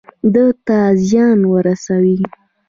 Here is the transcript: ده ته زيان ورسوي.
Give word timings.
ده 0.33 0.45
ته 0.65 0.77
زيان 1.07 1.39
ورسوي. 1.53 2.17